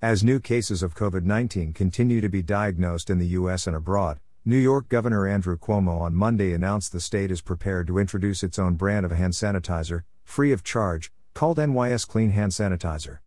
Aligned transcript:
As 0.00 0.22
new 0.22 0.38
cases 0.38 0.84
of 0.84 0.94
COVID 0.94 1.24
19 1.24 1.72
continue 1.72 2.20
to 2.20 2.28
be 2.28 2.40
diagnosed 2.40 3.10
in 3.10 3.18
the 3.18 3.34
U.S. 3.38 3.66
and 3.66 3.74
abroad, 3.74 4.20
New 4.44 4.56
York 4.56 4.88
Governor 4.88 5.26
Andrew 5.26 5.58
Cuomo 5.58 6.00
on 6.00 6.14
Monday 6.14 6.52
announced 6.52 6.92
the 6.92 7.00
state 7.00 7.32
is 7.32 7.40
prepared 7.40 7.88
to 7.88 7.98
introduce 7.98 8.44
its 8.44 8.60
own 8.60 8.74
brand 8.74 9.04
of 9.04 9.10
hand 9.10 9.32
sanitizer, 9.32 10.04
free 10.22 10.52
of 10.52 10.62
charge, 10.62 11.10
called 11.34 11.58
NYS 11.58 12.06
Clean 12.06 12.30
Hand 12.30 12.52
Sanitizer. 12.52 13.18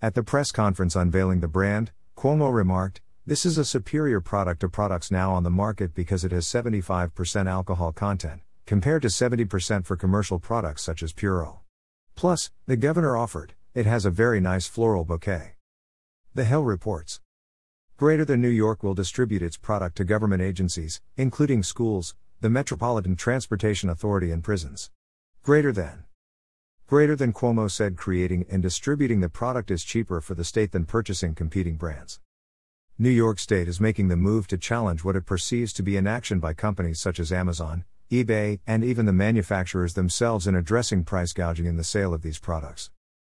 At 0.00 0.14
the 0.14 0.22
press 0.22 0.50
conference 0.50 0.96
unveiling 0.96 1.40
the 1.40 1.48
brand, 1.48 1.90
Cuomo 2.16 2.50
remarked, 2.50 3.02
This 3.26 3.44
is 3.44 3.58
a 3.58 3.64
superior 3.66 4.22
product 4.22 4.60
to 4.60 4.70
products 4.70 5.10
now 5.10 5.34
on 5.34 5.42
the 5.42 5.50
market 5.50 5.92
because 5.92 6.24
it 6.24 6.32
has 6.32 6.46
75% 6.46 7.46
alcohol 7.46 7.92
content, 7.92 8.40
compared 8.64 9.02
to 9.02 9.08
70% 9.08 9.84
for 9.84 9.96
commercial 9.96 10.38
products 10.38 10.80
such 10.80 11.02
as 11.02 11.12
Purell. 11.12 11.58
Plus, 12.14 12.50
the 12.64 12.78
governor 12.78 13.18
offered, 13.18 13.52
it 13.74 13.84
has 13.84 14.06
a 14.06 14.10
very 14.10 14.40
nice 14.40 14.66
floral 14.66 15.04
bouquet. 15.04 15.56
The 16.32 16.44
Hill 16.44 16.62
reports. 16.62 17.20
Greater 17.96 18.24
than 18.24 18.40
New 18.40 18.50
York 18.50 18.84
will 18.84 18.94
distribute 18.94 19.42
its 19.42 19.56
product 19.56 19.96
to 19.96 20.04
government 20.04 20.40
agencies, 20.40 21.00
including 21.16 21.64
schools, 21.64 22.14
the 22.40 22.48
Metropolitan 22.48 23.16
Transportation 23.16 23.90
Authority, 23.90 24.30
and 24.30 24.44
prisons. 24.44 24.92
Greater 25.42 25.72
than. 25.72 26.04
Greater 26.86 27.16
than 27.16 27.32
Cuomo 27.32 27.68
said 27.68 27.96
creating 27.96 28.46
and 28.48 28.62
distributing 28.62 29.18
the 29.18 29.28
product 29.28 29.72
is 29.72 29.82
cheaper 29.82 30.20
for 30.20 30.34
the 30.34 30.44
state 30.44 30.70
than 30.70 30.84
purchasing 30.84 31.34
competing 31.34 31.74
brands. 31.74 32.20
New 32.96 33.10
York 33.10 33.40
State 33.40 33.66
is 33.66 33.80
making 33.80 34.06
the 34.06 34.16
move 34.16 34.46
to 34.46 34.56
challenge 34.56 35.02
what 35.02 35.16
it 35.16 35.26
perceives 35.26 35.72
to 35.72 35.82
be 35.82 35.96
inaction 35.96 36.38
by 36.38 36.54
companies 36.54 37.00
such 37.00 37.18
as 37.18 37.32
Amazon, 37.32 37.84
eBay, 38.08 38.60
and 38.68 38.84
even 38.84 39.04
the 39.04 39.12
manufacturers 39.12 39.94
themselves 39.94 40.46
in 40.46 40.54
addressing 40.54 41.02
price 41.02 41.32
gouging 41.32 41.66
in 41.66 41.76
the 41.76 41.82
sale 41.82 42.14
of 42.14 42.22
these 42.22 42.38
products. 42.38 42.92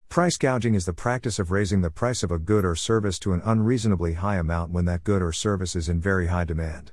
Price 0.09 0.39
gouging 0.39 0.75
is 0.75 0.87
the 0.87 0.95
practice 0.95 1.39
of 1.39 1.51
raising 1.51 1.83
the 1.83 1.91
price 1.91 2.23
of 2.23 2.31
a 2.31 2.39
good 2.39 2.65
or 2.65 2.75
service 2.75 3.19
to 3.19 3.35
an 3.35 3.43
unreasonably 3.45 4.15
high 4.15 4.37
amount 4.37 4.71
when 4.71 4.87
that 4.87 5.05
good 5.05 5.21
or 5.21 5.33
service 5.33 5.77
is 5.77 5.89
in 5.91 6.01
very 6.01 6.29
high 6.29 6.45
demand. 6.45 6.93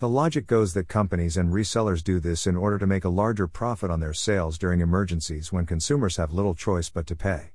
The 0.00 0.08
logic 0.08 0.46
goes 0.46 0.74
that 0.74 0.86
companies 0.86 1.36
and 1.36 1.50
resellers 1.50 2.04
do 2.04 2.20
this 2.20 2.46
in 2.46 2.56
order 2.56 2.78
to 2.78 2.86
make 2.86 3.04
a 3.04 3.08
larger 3.08 3.48
profit 3.48 3.90
on 3.90 4.00
their 4.00 4.12
sales 4.12 4.58
during 4.58 4.80
emergencies 4.80 5.50
when 5.50 5.64
consumers 5.64 6.16
have 6.18 6.32
little 6.32 6.54
choice 6.54 6.90
but 6.90 7.06
to 7.06 7.16
pay. 7.16 7.52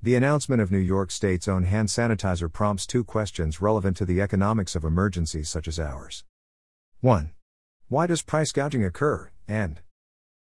The 0.00 0.14
announcement 0.14 0.62
of 0.62 0.70
New 0.70 0.78
York 0.78 1.10
State's 1.10 1.48
own 1.48 1.64
hand 1.64 1.88
sanitizer 1.88 2.52
prompts 2.52 2.86
two 2.86 3.02
questions 3.02 3.60
relevant 3.60 3.96
to 3.96 4.04
the 4.04 4.20
economics 4.20 4.76
of 4.76 4.84
emergencies 4.84 5.48
such 5.48 5.66
as 5.66 5.80
ours. 5.80 6.22
1. 7.00 7.32
Why 7.88 8.06
does 8.06 8.22
price 8.22 8.52
gouging 8.52 8.84
occur? 8.84 9.30
And 9.48 9.80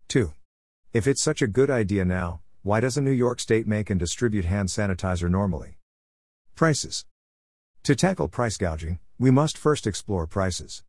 2. 0.07 0.31
If 0.93 1.05
it's 1.05 1.21
such 1.21 1.41
a 1.41 1.47
good 1.47 1.69
idea 1.69 2.05
now, 2.05 2.39
why 2.65 2.79
doesn't 2.79 3.03
New 3.03 3.11
York 3.11 3.41
State 3.41 3.67
make 3.67 3.89
and 3.89 3.99
distribute 3.99 4.45
hand 4.45 4.69
sanitizer 4.69 5.29
normally? 5.29 5.79
Prices. 6.55 7.05
To 7.83 7.93
tackle 7.93 8.29
price 8.29 8.55
gouging, 8.55 8.99
we 9.19 9.31
must 9.31 9.57
first 9.57 9.85
explore 9.85 10.27
prices. 10.27 10.81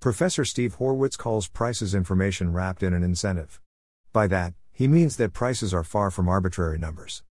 Professor 0.00 0.46
Steve 0.46 0.78
Horwitz 0.78 1.18
calls 1.18 1.46
prices 1.46 1.94
information 1.94 2.54
wrapped 2.54 2.82
in 2.82 2.94
an 2.94 3.02
incentive. 3.02 3.60
By 4.14 4.28
that, 4.28 4.54
he 4.72 4.88
means 4.88 5.18
that 5.18 5.34
prices 5.34 5.74
are 5.74 5.84
far 5.84 6.10
from 6.10 6.26
arbitrary 6.26 6.78
numbers. 6.78 7.22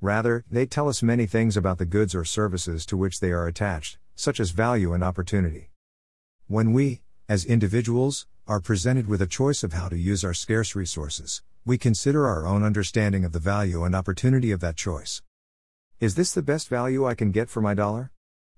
Rather, 0.00 0.46
they 0.50 0.64
tell 0.64 0.88
us 0.88 1.02
many 1.02 1.26
things 1.26 1.54
about 1.54 1.76
the 1.76 1.84
goods 1.84 2.14
or 2.14 2.24
services 2.24 2.86
to 2.86 2.96
which 2.96 3.20
they 3.20 3.30
are 3.30 3.46
attached, 3.46 3.98
such 4.14 4.40
as 4.40 4.52
value 4.52 4.94
and 4.94 5.04
opportunity. 5.04 5.68
When 6.46 6.72
we, 6.72 7.02
as 7.28 7.44
individuals, 7.44 8.26
are 8.46 8.58
presented 8.58 9.06
with 9.06 9.20
a 9.20 9.26
choice 9.26 9.62
of 9.62 9.74
how 9.74 9.90
to 9.90 9.98
use 9.98 10.24
our 10.24 10.32
scarce 10.32 10.74
resources, 10.74 11.42
we 11.68 11.76
consider 11.76 12.26
our 12.26 12.46
own 12.46 12.64
understanding 12.64 13.26
of 13.26 13.32
the 13.32 13.38
value 13.38 13.84
and 13.84 13.94
opportunity 13.94 14.52
of 14.52 14.60
that 14.60 14.74
choice. 14.74 15.20
Is 16.00 16.14
this 16.14 16.32
the 16.32 16.40
best 16.40 16.66
value 16.70 17.06
I 17.06 17.14
can 17.14 17.30
get 17.30 17.50
for 17.50 17.60
my 17.60 17.74
dollar? 17.74 18.10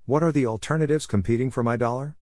What 0.07 0.23
are 0.23 0.31
the 0.31 0.47
alternatives 0.47 1.09
competing 1.09 1.51
for 1.51 1.65
my 1.65 1.77
dollar? 1.77 2.15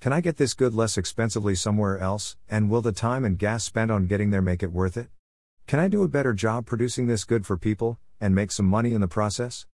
Can 0.00 0.12
I 0.12 0.20
get 0.20 0.38
this 0.38 0.54
good 0.54 0.74
less 0.74 0.98
expensively 0.98 1.54
somewhere 1.54 1.96
else, 1.96 2.36
and 2.48 2.68
will 2.68 2.82
the 2.82 2.90
time 2.90 3.24
and 3.24 3.38
gas 3.38 3.62
spent 3.62 3.92
on 3.92 4.08
getting 4.08 4.30
there 4.30 4.42
make 4.42 4.64
it 4.64 4.72
worth 4.72 4.96
it? 4.96 5.10
Can 5.68 5.78
I 5.78 5.86
do 5.86 6.02
a 6.02 6.08
better 6.08 6.32
job 6.32 6.66
producing 6.66 7.06
this 7.06 7.22
good 7.22 7.46
for 7.46 7.56
people, 7.56 8.00
and 8.20 8.34
make 8.34 8.50
some 8.50 8.66
money 8.66 8.94
in 8.94 9.00
the 9.00 9.06
process? 9.06 9.66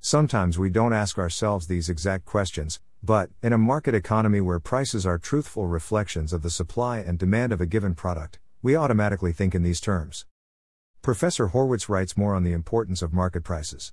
Sometimes 0.00 0.58
we 0.58 0.70
don't 0.70 0.94
ask 0.94 1.18
ourselves 1.18 1.66
these 1.66 1.90
exact 1.90 2.24
questions, 2.24 2.80
but, 3.02 3.28
in 3.42 3.52
a 3.52 3.58
market 3.58 3.94
economy 3.94 4.40
where 4.40 4.60
prices 4.60 5.04
are 5.04 5.18
truthful 5.18 5.66
reflections 5.66 6.32
of 6.32 6.40
the 6.40 6.48
supply 6.48 7.00
and 7.00 7.18
demand 7.18 7.52
of 7.52 7.60
a 7.60 7.66
given 7.66 7.94
product, 7.94 8.38
we 8.62 8.76
automatically 8.76 9.32
think 9.32 9.54
in 9.54 9.62
these 9.62 9.80
terms. 9.80 10.26
Professor 11.02 11.48
Horwitz 11.48 11.88
writes 11.88 12.16
more 12.16 12.34
on 12.34 12.42
the 12.42 12.52
importance 12.52 13.00
of 13.00 13.12
market 13.12 13.42
prices. 13.42 13.92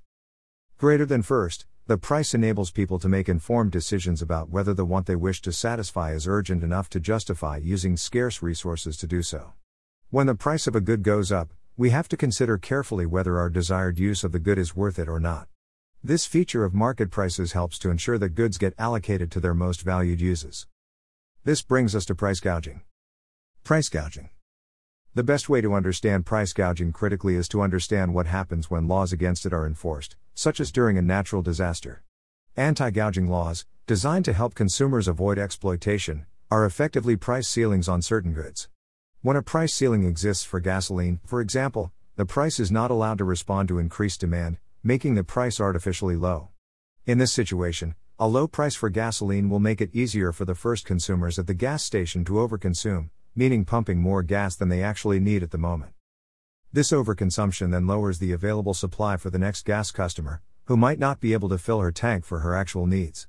Greater 0.76 1.06
than 1.06 1.22
first, 1.22 1.66
the 1.86 1.96
price 1.96 2.34
enables 2.34 2.70
people 2.70 2.98
to 2.98 3.08
make 3.08 3.30
informed 3.30 3.72
decisions 3.72 4.20
about 4.20 4.50
whether 4.50 4.74
the 4.74 4.84
want 4.84 5.06
they 5.06 5.16
wish 5.16 5.40
to 5.40 5.52
satisfy 5.52 6.12
is 6.12 6.28
urgent 6.28 6.62
enough 6.62 6.90
to 6.90 7.00
justify 7.00 7.56
using 7.56 7.96
scarce 7.96 8.42
resources 8.42 8.98
to 8.98 9.06
do 9.06 9.22
so. 9.22 9.54
When 10.10 10.26
the 10.26 10.34
price 10.34 10.66
of 10.66 10.76
a 10.76 10.82
good 10.82 11.02
goes 11.02 11.32
up, 11.32 11.54
we 11.78 11.88
have 11.88 12.08
to 12.08 12.16
consider 12.16 12.58
carefully 12.58 13.06
whether 13.06 13.38
our 13.38 13.48
desired 13.48 13.98
use 13.98 14.22
of 14.22 14.32
the 14.32 14.38
good 14.38 14.58
is 14.58 14.76
worth 14.76 14.98
it 14.98 15.08
or 15.08 15.18
not. 15.18 15.48
This 16.04 16.26
feature 16.26 16.64
of 16.64 16.74
market 16.74 17.10
prices 17.10 17.52
helps 17.52 17.78
to 17.78 17.90
ensure 17.90 18.18
that 18.18 18.34
goods 18.34 18.58
get 18.58 18.74
allocated 18.78 19.30
to 19.30 19.40
their 19.40 19.54
most 19.54 19.80
valued 19.80 20.20
uses. 20.20 20.66
This 21.44 21.62
brings 21.62 21.96
us 21.96 22.04
to 22.04 22.14
price 22.14 22.40
gouging. 22.40 22.82
Price 23.64 23.88
gouging. 23.88 24.28
The 25.18 25.24
best 25.24 25.48
way 25.48 25.60
to 25.62 25.74
understand 25.74 26.26
price 26.26 26.52
gouging 26.52 26.92
critically 26.92 27.34
is 27.34 27.48
to 27.48 27.60
understand 27.60 28.14
what 28.14 28.28
happens 28.28 28.70
when 28.70 28.86
laws 28.86 29.12
against 29.12 29.44
it 29.46 29.52
are 29.52 29.66
enforced, 29.66 30.14
such 30.32 30.60
as 30.60 30.70
during 30.70 30.96
a 30.96 31.02
natural 31.02 31.42
disaster. 31.42 32.04
Anti 32.56 32.90
gouging 32.90 33.26
laws, 33.26 33.66
designed 33.88 34.24
to 34.26 34.32
help 34.32 34.54
consumers 34.54 35.08
avoid 35.08 35.36
exploitation, 35.36 36.24
are 36.52 36.64
effectively 36.64 37.16
price 37.16 37.48
ceilings 37.48 37.88
on 37.88 38.00
certain 38.00 38.32
goods. 38.32 38.68
When 39.20 39.34
a 39.34 39.42
price 39.42 39.74
ceiling 39.74 40.04
exists 40.04 40.44
for 40.44 40.60
gasoline, 40.60 41.18
for 41.26 41.40
example, 41.40 41.90
the 42.14 42.24
price 42.24 42.60
is 42.60 42.70
not 42.70 42.92
allowed 42.92 43.18
to 43.18 43.24
respond 43.24 43.66
to 43.70 43.80
increased 43.80 44.20
demand, 44.20 44.58
making 44.84 45.16
the 45.16 45.24
price 45.24 45.58
artificially 45.58 46.14
low. 46.14 46.50
In 47.06 47.18
this 47.18 47.32
situation, 47.32 47.96
a 48.20 48.28
low 48.28 48.46
price 48.46 48.76
for 48.76 48.88
gasoline 48.88 49.50
will 49.50 49.58
make 49.58 49.80
it 49.80 49.92
easier 49.92 50.30
for 50.30 50.44
the 50.44 50.54
first 50.54 50.84
consumers 50.84 51.40
at 51.40 51.48
the 51.48 51.54
gas 51.54 51.82
station 51.82 52.24
to 52.26 52.34
overconsume, 52.34 53.10
meaning 53.38 53.64
pumping 53.64 54.00
more 54.00 54.24
gas 54.24 54.56
than 54.56 54.68
they 54.68 54.82
actually 54.82 55.20
need 55.20 55.44
at 55.44 55.52
the 55.52 55.56
moment. 55.56 55.92
This 56.72 56.90
overconsumption 56.90 57.70
then 57.70 57.86
lowers 57.86 58.18
the 58.18 58.32
available 58.32 58.74
supply 58.74 59.16
for 59.16 59.30
the 59.30 59.38
next 59.38 59.64
gas 59.64 59.92
customer, 59.92 60.42
who 60.64 60.76
might 60.76 60.98
not 60.98 61.20
be 61.20 61.32
able 61.32 61.48
to 61.50 61.56
fill 61.56 61.78
her 61.78 61.92
tank 61.92 62.24
for 62.24 62.40
her 62.40 62.56
actual 62.56 62.84
needs. 62.84 63.28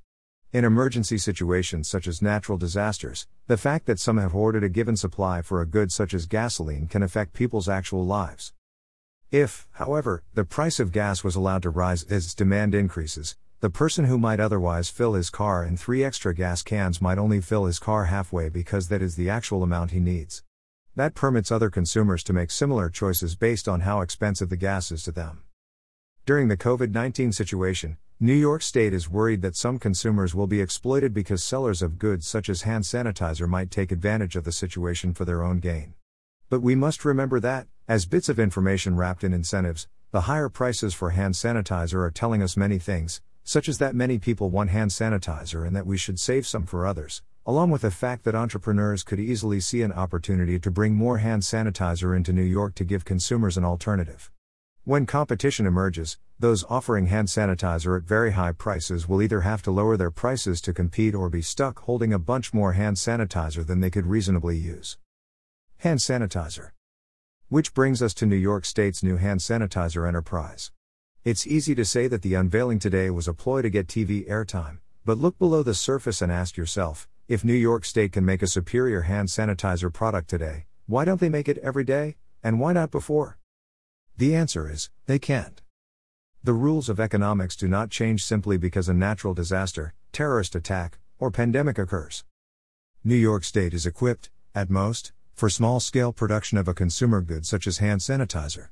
In 0.52 0.66
emergency 0.66 1.20
situations 1.20 1.88
such 1.88 2.08
as 2.08 2.24
natural 2.24 2.58
disasters, 2.58 3.28
the 3.46 3.56
fact 3.56 3.86
that 3.86 4.00
some 4.00 4.18
have 4.18 4.32
hoarded 4.32 4.64
a 4.64 4.70
given 4.70 4.98
supply 4.98 5.44
for 5.44 5.62
a 5.62 5.68
good 5.68 5.92
such 5.92 6.16
as 6.16 6.26
gasoline 6.26 6.88
can 6.88 7.04
affect 7.04 7.34
people's 7.34 7.70
actual 7.70 8.04
lives. 8.04 8.52
If, 9.30 9.68
however, 9.74 10.24
the 10.34 10.44
price 10.44 10.80
of 10.80 10.92
gas 10.92 11.24
was 11.24 11.36
allowed 11.36 11.62
to 11.62 11.70
rise 11.70 12.02
as 12.06 12.34
demand 12.34 12.74
increases, 12.74 13.38
the 13.62 13.70
person 13.70 14.06
who 14.06 14.18
might 14.18 14.40
otherwise 14.40 14.90
fill 14.90 15.16
his 15.16 15.30
car 15.30 15.66
in 15.66 15.76
three 15.76 16.02
extra 16.02 16.34
gas 16.34 16.64
cans 16.64 17.02
might 17.02 17.18
only 17.18 17.42
fill 17.42 17.66
his 17.66 17.78
car 17.78 18.06
halfway 18.06 18.48
because 18.48 18.88
that 18.88 19.02
is 19.02 19.18
the 19.18 19.30
actual 19.30 19.64
amount 19.64 19.92
he 19.92 20.00
needs. 20.00 20.44
That 20.96 21.14
permits 21.14 21.52
other 21.52 21.70
consumers 21.70 22.24
to 22.24 22.34
make 22.34 22.52
similar 22.52 22.90
choices 22.90 23.36
based 23.36 23.68
on 23.68 23.82
how 23.82 24.00
expensive 24.00 24.48
the 24.48 24.56
gas 24.56 24.94
is 24.94 25.04
to 25.04 25.12
them. 25.12 25.44
During 26.26 26.48
the 26.48 26.56
COVID 26.56 26.94
19 26.94 27.34
situation, 27.34 27.98
New 28.18 28.34
York 28.34 28.62
State 28.62 28.94
is 28.94 29.10
worried 29.10 29.42
that 29.42 29.58
some 29.58 29.78
consumers 29.78 30.34
will 30.34 30.48
be 30.48 30.62
exploited 30.62 31.14
because 31.14 31.44
sellers 31.44 31.82
of 31.82 32.00
goods 32.00 32.26
such 32.26 32.48
as 32.48 32.62
hand 32.62 32.86
sanitizer 32.86 33.48
might 33.48 33.72
take 33.72 33.92
advantage 33.92 34.38
of 34.38 34.46
the 34.46 34.54
situation 34.54 35.14
for 35.14 35.26
their 35.26 35.44
own 35.44 35.60
gain. 35.60 35.96
But 36.50 36.62
we 36.62 36.76
must 36.76 37.04
remember 37.04 37.42
that, 37.42 37.68
as 37.90 38.06
bits 38.06 38.30
of 38.30 38.40
information 38.40 38.96
wrapped 38.96 39.26
in 39.26 39.34
incentives, 39.34 39.90
the 40.12 40.22
higher 40.22 40.48
prices 40.48 40.94
for 40.94 41.10
hand 41.10 41.34
sanitizer 41.34 42.06
are 42.06 42.12
telling 42.12 42.42
us 42.42 42.56
many 42.56 42.80
things, 42.80 43.22
such 43.50 43.68
as 43.68 43.80
that 43.80 43.96
many 43.96 44.20
people 44.20 44.52
want 44.52 44.70
hand 44.70 44.92
sanitizer 44.92 45.66
and 45.66 45.76
that 45.76 45.88
we 45.88 45.98
should 45.98 46.20
save 46.20 46.46
some 46.46 46.68
for 46.68 46.86
others, 46.86 47.24
along 47.48 47.72
with 47.72 47.82
the 47.82 47.90
fact 47.90 48.24
that 48.24 48.36
entrepreneurs 48.36 49.02
could 49.02 49.20
easily 49.20 49.60
see 49.60 49.82
an 49.82 49.92
opportunity 49.92 50.60
to 50.60 50.70
bring 50.70 50.94
more 50.94 51.18
hand 51.18 51.42
sanitizer 51.42 52.16
into 52.16 52.32
New 52.32 52.44
York 52.44 52.76
to 52.76 52.84
give 52.84 53.04
consumers 53.04 53.58
an 53.58 53.66
alternative. 53.66 54.30
When 54.84 55.08
competition 55.08 55.66
emerges, 55.66 56.20
those 56.38 56.64
offering 56.70 57.08
hand 57.08 57.28
sanitizer 57.28 57.98
at 57.98 58.04
very 58.04 58.34
high 58.34 58.52
prices 58.52 59.10
will 59.10 59.20
either 59.20 59.42
have 59.42 59.64
to 59.64 59.72
lower 59.72 59.98
their 59.98 60.12
prices 60.12 60.62
to 60.62 60.72
compete 60.72 61.16
or 61.16 61.28
be 61.28 61.42
stuck 61.42 61.80
holding 61.80 62.14
a 62.14 62.20
bunch 62.20 62.54
more 62.54 62.74
hand 62.74 62.98
sanitizer 62.98 63.66
than 63.66 63.80
they 63.80 63.90
could 63.90 64.06
reasonably 64.06 64.58
use. 64.58 65.00
Hand 65.78 66.02
sanitizer. 66.02 66.70
Which 67.48 67.74
brings 67.74 68.04
us 68.04 68.14
to 68.14 68.28
New 68.28 68.36
York 68.36 68.64
State's 68.64 69.02
new 69.02 69.18
hand 69.18 69.40
sanitizer 69.40 70.08
enterprise. 70.08 70.70
It's 71.26 71.46
easy 71.46 71.76
to 71.76 71.84
say 71.84 72.08
that 72.08 72.22
the 72.22 72.36
unveiling 72.36 72.80
today 72.80 73.10
was 73.10 73.28
a 73.28 73.34
ploy 73.34 73.62
to 73.62 73.70
get 73.70 73.88
TV 73.88 74.26
airtime, 74.30 74.78
but 75.04 75.18
look 75.18 75.38
below 75.38 75.64
the 75.64 75.74
surface 75.74 76.22
and 76.22 76.32
ask 76.32 76.56
yourself 76.56 77.10
if 77.28 77.44
New 77.44 77.54
York 77.54 77.84
State 77.84 78.14
can 78.14 78.24
make 78.24 78.42
a 78.42 78.48
superior 78.48 79.02
hand 79.02 79.28
sanitizer 79.28 79.92
product 79.92 80.30
today, 80.30 80.66
why 80.88 81.04
don't 81.04 81.20
they 81.20 81.28
make 81.28 81.50
it 81.50 81.58
every 81.58 81.84
day, 81.84 82.16
and 82.42 82.58
why 82.58 82.72
not 82.72 82.90
before? 82.90 83.38
The 84.16 84.34
answer 84.34 84.72
is 84.72 84.90
they 85.08 85.20
can't. 85.20 85.62
The 86.42 86.54
rules 86.54 86.88
of 86.88 87.02
economics 87.02 87.58
do 87.58 87.68
not 87.68 87.92
change 87.92 88.24
simply 88.24 88.56
because 88.58 88.88
a 88.88 88.94
natural 88.94 89.34
disaster, 89.34 89.94
terrorist 90.14 90.56
attack, 90.56 91.00
or 91.20 91.32
pandemic 91.32 91.78
occurs. 91.78 92.24
New 93.04 93.16
York 93.16 93.44
State 93.44 93.74
is 93.74 93.86
equipped, 93.86 94.30
at 94.56 94.70
most, 94.70 95.12
for 95.34 95.50
small 95.50 95.82
scale 95.82 96.14
production 96.14 96.58
of 96.58 96.70
a 96.70 96.74
consumer 96.74 97.20
good 97.20 97.46
such 97.46 97.68
as 97.68 97.80
hand 97.80 98.00
sanitizer. 98.00 98.70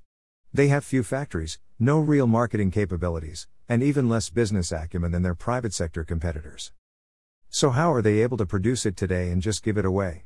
They 0.54 0.70
have 0.70 0.86
few 0.86 1.04
factories, 1.04 1.60
no 1.80 2.00
real 2.00 2.26
marketing 2.26 2.72
capabilities, 2.72 3.48
and 3.70 3.84
even 3.84 4.10
less 4.10 4.32
business 4.32 4.72
acumen 4.72 5.12
than 5.12 5.22
their 5.22 5.36
private 5.36 5.76
sector 5.76 6.04
competitors. 6.04 6.72
So, 7.50 7.70
how 7.70 7.94
are 7.94 8.02
they 8.02 8.24
able 8.24 8.38
to 8.38 8.48
produce 8.48 8.86
it 8.86 8.98
today 8.98 9.30
and 9.30 9.44
just 9.44 9.64
give 9.64 9.78
it 9.78 9.86
away? 9.86 10.24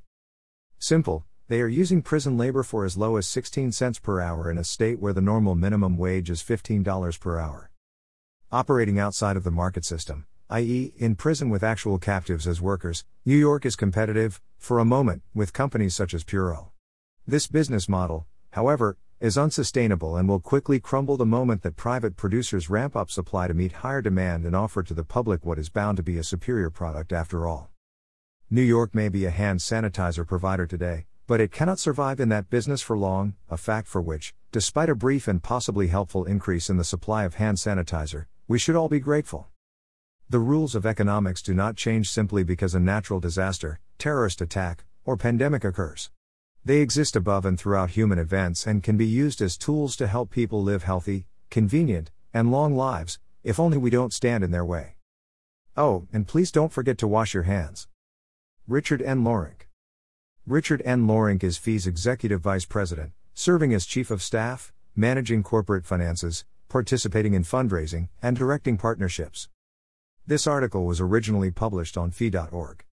Simple, 0.79 1.25
they 1.49 1.59
are 1.59 1.67
using 1.67 2.01
prison 2.01 2.37
labor 2.37 2.63
for 2.63 2.85
as 2.85 2.95
low 2.95 3.17
as 3.17 3.27
16 3.27 3.73
cents 3.73 3.99
per 3.99 4.21
hour 4.21 4.49
in 4.49 4.57
a 4.57 4.63
state 4.63 4.99
where 5.01 5.11
the 5.11 5.19
normal 5.19 5.53
minimum 5.53 5.97
wage 5.97 6.29
is 6.29 6.41
$15 6.41 7.19
per 7.19 7.37
hour. 7.37 7.69
Operating 8.49 8.97
outside 8.97 9.35
of 9.35 9.43
the 9.43 9.51
market 9.51 9.83
system, 9.83 10.25
i.e., 10.49 10.93
in 10.95 11.15
prison 11.15 11.49
with 11.49 11.63
actual 11.63 11.99
captives 11.99 12.47
as 12.47 12.61
workers, 12.61 13.03
New 13.25 13.35
York 13.35 13.65
is 13.65 13.75
competitive, 13.75 14.41
for 14.57 14.79
a 14.79 14.85
moment, 14.85 15.21
with 15.33 15.51
companies 15.51 15.95
such 15.95 16.13
as 16.13 16.23
Purell. 16.23 16.69
This 17.27 17.47
business 17.47 17.89
model, 17.89 18.25
however, 18.51 18.97
is 19.21 19.37
unsustainable 19.37 20.17
and 20.17 20.27
will 20.27 20.39
quickly 20.39 20.79
crumble 20.79 21.15
the 21.15 21.25
moment 21.27 21.61
that 21.61 21.75
private 21.75 22.17
producers 22.17 22.71
ramp 22.71 22.95
up 22.95 23.11
supply 23.11 23.47
to 23.47 23.53
meet 23.53 23.71
higher 23.71 24.01
demand 24.01 24.45
and 24.45 24.55
offer 24.55 24.81
to 24.81 24.95
the 24.95 25.03
public 25.03 25.45
what 25.45 25.59
is 25.59 25.69
bound 25.69 25.95
to 25.95 26.01
be 26.01 26.17
a 26.17 26.23
superior 26.23 26.71
product 26.71 27.13
after 27.13 27.47
all. 27.47 27.69
New 28.49 28.63
York 28.63 28.95
may 28.95 29.09
be 29.09 29.25
a 29.25 29.29
hand 29.29 29.59
sanitizer 29.59 30.27
provider 30.27 30.65
today, 30.65 31.05
but 31.27 31.39
it 31.39 31.51
cannot 31.51 31.77
survive 31.77 32.19
in 32.19 32.29
that 32.29 32.49
business 32.49 32.81
for 32.81 32.97
long, 32.97 33.35
a 33.47 33.57
fact 33.57 33.87
for 33.87 34.01
which, 34.01 34.33
despite 34.51 34.89
a 34.89 34.95
brief 34.95 35.27
and 35.27 35.43
possibly 35.43 35.87
helpful 35.87 36.25
increase 36.25 36.67
in 36.67 36.77
the 36.77 36.83
supply 36.83 37.23
of 37.23 37.35
hand 37.35 37.57
sanitizer, 37.57 38.25
we 38.47 38.57
should 38.57 38.75
all 38.75 38.89
be 38.89 38.99
grateful. 38.99 39.49
The 40.31 40.39
rules 40.39 40.73
of 40.73 40.83
economics 40.83 41.43
do 41.43 41.53
not 41.53 41.75
change 41.75 42.09
simply 42.09 42.43
because 42.43 42.73
a 42.73 42.79
natural 42.79 43.19
disaster, 43.19 43.79
terrorist 43.99 44.41
attack, 44.41 44.83
or 45.05 45.15
pandemic 45.15 45.63
occurs. 45.63 46.09
They 46.63 46.77
exist 46.77 47.15
above 47.15 47.43
and 47.43 47.59
throughout 47.59 47.91
human 47.91 48.19
events 48.19 48.67
and 48.67 48.83
can 48.83 48.95
be 48.95 49.05
used 49.05 49.41
as 49.41 49.57
tools 49.57 49.95
to 49.95 50.05
help 50.05 50.29
people 50.29 50.61
live 50.61 50.83
healthy, 50.83 51.25
convenient, 51.49 52.11
and 52.35 52.51
long 52.51 52.75
lives, 52.75 53.17
if 53.43 53.59
only 53.59 53.79
we 53.79 53.89
don't 53.89 54.13
stand 54.13 54.43
in 54.43 54.51
their 54.51 54.63
way. 54.63 54.97
Oh, 55.75 56.07
and 56.13 56.27
please 56.27 56.51
don't 56.51 56.71
forget 56.71 56.99
to 56.99 57.07
wash 57.07 57.33
your 57.33 57.43
hands. 57.43 57.87
Richard 58.67 59.01
N. 59.01 59.23
Lorenc 59.23 59.67
Richard 60.45 60.83
N. 60.85 61.07
Lorenc 61.07 61.43
is 61.43 61.57
FEE's 61.57 61.87
Executive 61.87 62.41
Vice 62.41 62.65
President, 62.65 63.11
serving 63.33 63.73
as 63.73 63.87
Chief 63.87 64.11
of 64.11 64.21
Staff, 64.21 64.71
managing 64.95 65.41
corporate 65.41 65.85
finances, 65.85 66.45
participating 66.69 67.33
in 67.33 67.43
fundraising, 67.43 68.09
and 68.21 68.37
directing 68.37 68.77
partnerships. 68.77 69.49
This 70.27 70.45
article 70.45 70.85
was 70.85 71.01
originally 71.01 71.49
published 71.49 71.97
on 71.97 72.11
fee.org. 72.11 72.83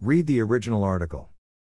Read 0.00 0.26
the 0.26 0.40
original 0.40 0.82
article. 0.82 1.31